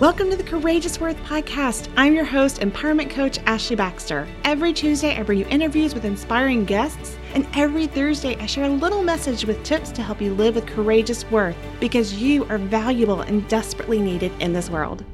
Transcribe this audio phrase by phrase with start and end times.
[0.00, 1.92] Welcome to the Courageous Worth podcast.
[1.94, 4.26] I'm your host, empowerment coach Ashley Baxter.
[4.44, 8.70] Every Tuesday, I bring you interviews with inspiring guests, and every Thursday, I share a
[8.70, 13.20] little message with tips to help you live with courageous worth because you are valuable
[13.20, 15.04] and desperately needed in this world.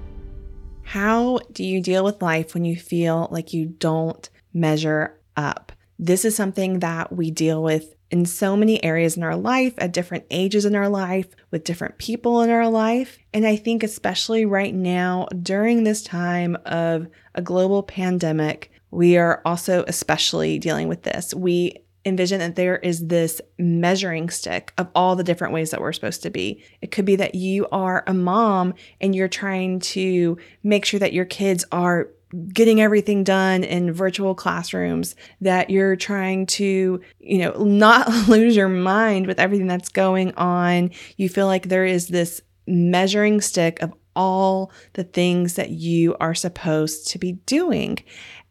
[0.85, 5.73] How do you deal with life when you feel like you don't measure up?
[5.99, 9.93] This is something that we deal with in so many areas in our life, at
[9.93, 13.19] different ages in our life, with different people in our life.
[13.35, 19.43] And I think, especially right now, during this time of a global pandemic, we are
[19.45, 21.35] also especially dealing with this.
[21.35, 21.75] We
[22.07, 26.23] envision that there is this measuring stick of all the different ways that we're supposed
[26.23, 26.63] to be.
[26.81, 31.13] It could be that you are a mom and you're trying to make sure that
[31.13, 32.09] your kids are
[32.53, 38.69] getting everything done in virtual classrooms that you're trying to you know not lose your
[38.69, 40.91] mind with everything that's going on.
[41.17, 46.35] You feel like there is this measuring stick of all the things that you are
[46.35, 47.99] supposed to be doing.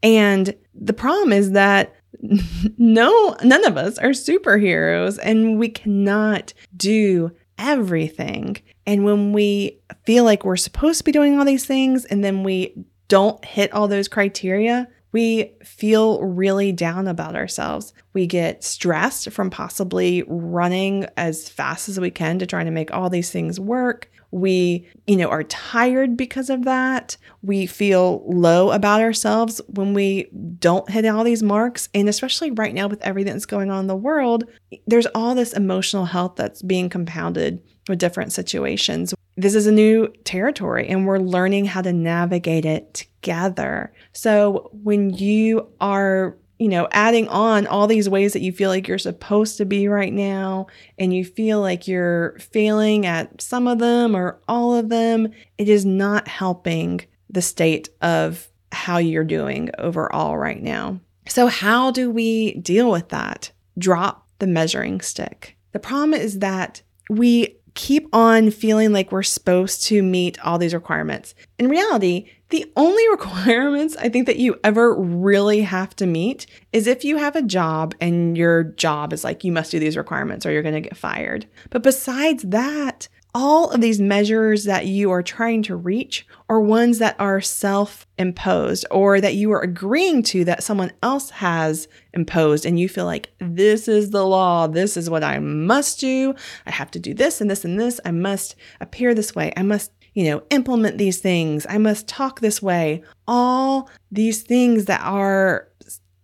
[0.03, 1.96] And the problem is that
[2.78, 8.58] no none of us are superheroes and we cannot do everything.
[8.86, 12.44] And when we feel like we're supposed to be doing all these things and then
[12.44, 17.94] we don't hit all those criteria, we feel really down about ourselves.
[18.12, 22.94] We get stressed from possibly running as fast as we can to try to make
[22.94, 24.12] all these things work.
[24.31, 27.16] We, you know, are tired because of that.
[27.42, 30.28] We feel low about ourselves when we
[30.59, 31.88] don't hit all these marks.
[31.94, 34.44] And especially right now with everything that's going on in the world,
[34.86, 40.08] there's all this emotional health that's being compounded with different situations this is a new
[40.23, 43.94] territory and we're learning how to navigate it together.
[44.14, 48.88] So when you are, you know, adding on all these ways that you feel like
[48.88, 53.80] you're supposed to be right now and you feel like you're failing at some of
[53.80, 59.69] them or all of them, it is not helping the state of how you're doing
[59.78, 61.00] overall right now.
[61.28, 63.51] So, how do we deal with that?
[63.78, 65.57] Drop the measuring stick.
[65.72, 70.74] The problem is that we keep on feeling like we're supposed to meet all these
[70.74, 71.36] requirements.
[71.59, 76.88] In reality, the only requirements I think that you ever really have to meet is
[76.88, 80.46] if you have a job and your job is like, you must do these requirements
[80.46, 81.46] or you're going to get fired.
[81.69, 87.00] But besides that, all of these measures that you are trying to reach are ones
[87.00, 92.66] that are self imposed or that you are agreeing to that someone else has imposed.
[92.66, 94.68] And you feel like this is the law.
[94.68, 96.34] This is what I must do.
[96.66, 98.00] I have to do this and this and this.
[98.06, 99.51] I must appear this way.
[99.57, 101.68] I must, you know, implement these things.
[101.69, 103.03] I must talk this way.
[103.28, 105.68] All these things that are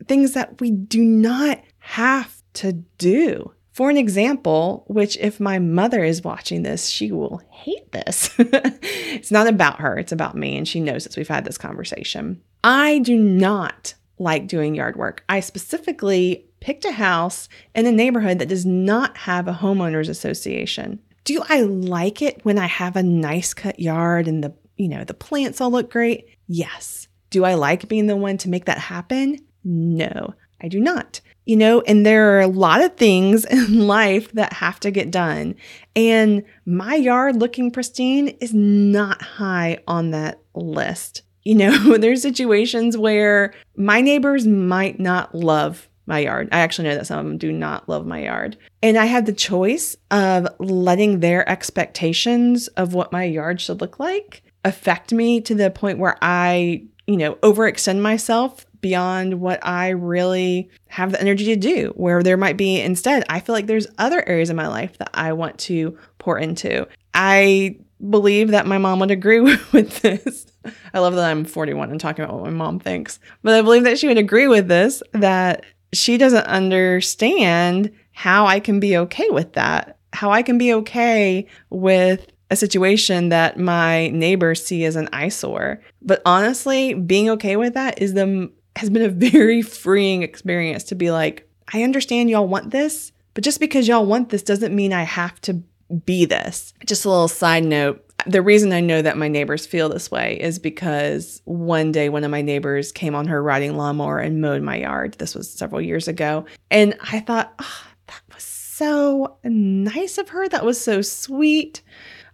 [0.07, 3.51] things that we do not have to do.
[3.81, 8.29] For an example, which if my mother is watching this, she will hate this.
[8.37, 10.55] it's not about her, it's about me.
[10.55, 11.17] And she knows this.
[11.17, 12.43] We've had this conversation.
[12.63, 15.23] I do not like doing yard work.
[15.27, 20.99] I specifically picked a house in a neighborhood that does not have a homeowners association.
[21.23, 25.03] Do I like it when I have a nice cut yard and the, you know,
[25.05, 26.27] the plants all look great?
[26.45, 27.07] Yes.
[27.31, 29.39] Do I like being the one to make that happen?
[29.63, 34.31] No, I do not you know, and there are a lot of things in life
[34.33, 35.55] that have to get done.
[35.95, 41.23] And my yard looking pristine is not high on that list.
[41.43, 46.49] You know, there's situations where my neighbors might not love my yard.
[46.51, 48.57] I actually know that some of them do not love my yard.
[48.83, 53.99] And I had the choice of letting their expectations of what my yard should look
[53.99, 59.89] like affect me to the point where I, you know, overextend myself beyond what I
[59.89, 61.93] really have the energy to do.
[61.95, 65.09] Where there might be instead, I feel like there's other areas of my life that
[65.13, 66.87] I want to pour into.
[67.13, 67.77] I
[68.09, 69.39] believe that my mom would agree
[69.71, 70.47] with this.
[70.93, 73.83] I love that I'm 41 and talking about what my mom thinks, but I believe
[73.83, 79.29] that she would agree with this that she doesn't understand how I can be okay
[79.29, 84.95] with that, how I can be okay with a situation that my neighbors see as
[84.95, 85.81] an eyesore.
[86.01, 90.95] But honestly, being okay with that is the has been a very freeing experience to
[90.95, 94.93] be like, I understand y'all want this, but just because y'all want this doesn't mean
[94.93, 95.61] I have to
[96.05, 96.73] be this.
[96.85, 98.05] Just a little side note.
[98.27, 102.23] The reason I know that my neighbors feel this way is because one day one
[102.23, 105.15] of my neighbors came on her riding lawnmower and mowed my yard.
[105.17, 106.45] This was several years ago.
[106.69, 110.47] And I thought, oh, that was so nice of her.
[110.47, 111.81] That was so sweet.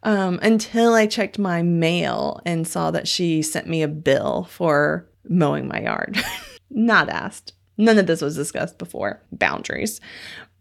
[0.04, 5.08] Um, until I checked my mail and saw that she sent me a bill for
[5.30, 6.18] mowing my yard.
[6.70, 7.54] Not asked.
[7.78, 9.22] None of this was discussed before.
[9.32, 10.02] Boundaries.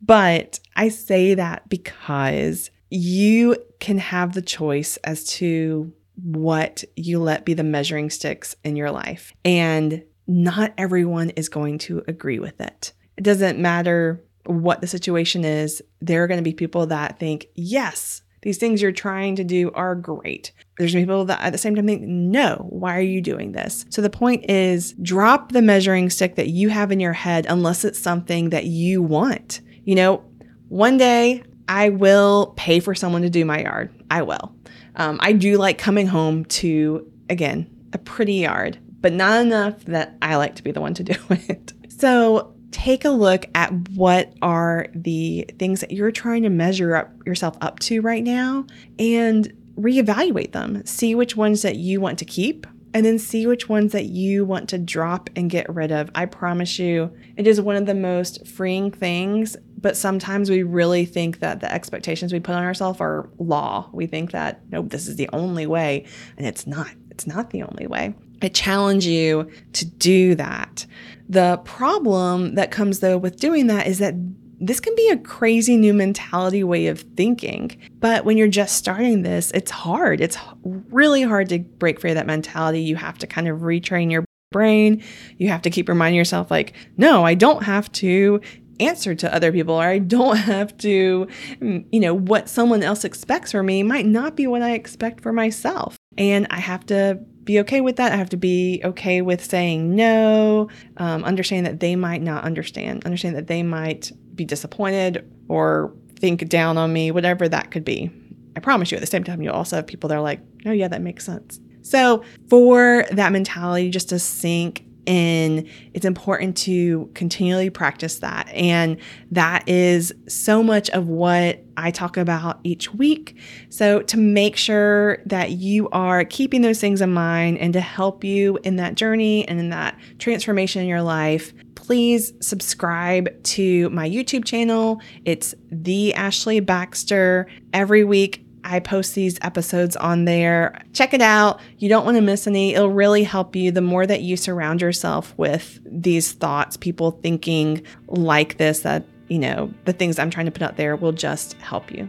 [0.02, 5.92] But I say that because you can have the choice as to
[6.22, 9.32] what you let be the measuring sticks in your life.
[9.44, 12.92] And not everyone is going to agree with it.
[13.16, 17.46] It doesn't matter what the situation is, there are going to be people that think,
[17.54, 20.52] yes, these things you're trying to do are great.
[20.78, 23.84] There's people that at the same time think, no, why are you doing this?
[23.88, 27.84] So the point is drop the measuring stick that you have in your head unless
[27.84, 29.62] it's something that you want.
[29.82, 30.24] You know,
[30.68, 33.92] one day I will pay for someone to do my yard.
[34.12, 34.54] I will.
[34.94, 40.18] Um, I do like coming home to, again, a pretty yard, but not enough that
[40.22, 41.72] I like to be the one to do it.
[41.88, 47.10] So take a look at what are the things that you're trying to measure up
[47.26, 48.66] yourself up to right now
[48.98, 50.84] and reevaluate them.
[50.84, 52.66] See which ones that you want to keep
[52.96, 56.10] and then see which ones that you want to drop and get rid of.
[56.14, 59.54] I promise you, it is one of the most freeing things.
[59.78, 63.90] But sometimes we really think that the expectations we put on ourselves are law.
[63.92, 66.06] We think that, nope, this is the only way.
[66.38, 66.88] And it's not.
[67.10, 68.14] It's not the only way.
[68.42, 70.86] I challenge you to do that.
[71.28, 74.14] The problem that comes though with doing that is that
[74.58, 77.76] this can be a crazy new mentality way of thinking.
[78.00, 80.20] But when you're just starting this, it's hard.
[80.20, 82.80] It's really hard to break free of that mentality.
[82.80, 85.02] You have to kind of retrain your brain.
[85.36, 88.40] You have to keep reminding yourself, like, no, I don't have to
[88.78, 91.28] answer to other people or I don't have to,
[91.60, 95.22] mm, you know, what someone else expects for me might not be what I expect
[95.22, 95.96] for myself.
[96.16, 98.12] And I have to be okay with that.
[98.12, 103.04] I have to be okay with saying no, um, understand that they might not understand,
[103.06, 108.10] understand that they might be disappointed or think down on me, whatever that could be.
[108.56, 110.72] I promise you, at the same time, you'll also have people that are like, oh,
[110.72, 111.60] yeah, that makes sense.
[111.82, 118.48] So, for that mentality just to sink in, it's important to continually practice that.
[118.52, 118.98] And
[119.30, 123.36] that is so much of what I talk about each week.
[123.68, 128.24] So, to make sure that you are keeping those things in mind and to help
[128.24, 134.08] you in that journey and in that transformation in your life, please subscribe to my
[134.08, 135.00] YouTube channel.
[135.24, 137.46] It's The Ashley Baxter.
[137.72, 140.82] Every week, I post these episodes on there.
[140.92, 141.60] Check it out.
[141.78, 142.74] You don't want to miss any.
[142.74, 147.86] It'll really help you the more that you surround yourself with these thoughts, people thinking
[148.08, 151.54] like this, that, you know, the things I'm trying to put out there will just
[151.54, 152.08] help you.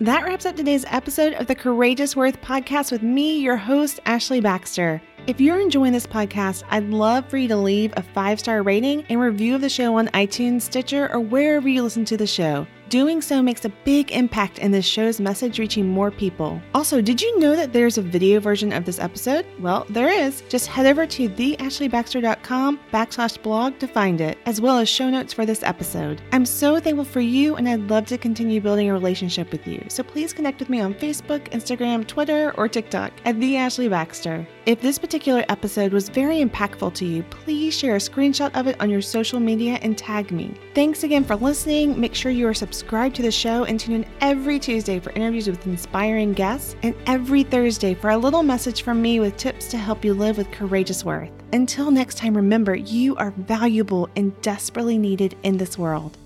[0.00, 4.40] That wraps up today's episode of the Courageous Worth podcast with me, your host, Ashley
[4.40, 5.02] Baxter.
[5.26, 9.04] If you're enjoying this podcast, I'd love for you to leave a five star rating
[9.10, 12.66] and review of the show on iTunes, Stitcher, or wherever you listen to the show.
[12.90, 16.60] Doing so makes a big impact in this show's message reaching more people.
[16.74, 19.46] Also, did you know that there's a video version of this episode?
[19.60, 20.42] Well, there is.
[20.48, 25.32] Just head over to theashleybaxter.com backslash blog to find it, as well as show notes
[25.32, 26.20] for this episode.
[26.32, 29.84] I'm so thankful for you, and I'd love to continue building a relationship with you.
[29.86, 34.44] So please connect with me on Facebook, Instagram, Twitter, or TikTok at The Ashley Baxter.
[34.66, 38.80] If this particular episode was very impactful to you, please share a screenshot of it
[38.80, 40.54] on your social media and tag me.
[40.74, 41.98] Thanks again for listening.
[41.98, 45.10] Make sure you are subscribed subscribe to the show and tune in every Tuesday for
[45.10, 49.68] interviews with inspiring guests and every Thursday for a little message from me with tips
[49.68, 51.30] to help you live with courageous worth.
[51.52, 56.16] Until next time, remember you are valuable and desperately needed in this world.